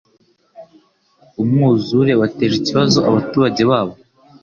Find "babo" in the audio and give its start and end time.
3.69-3.93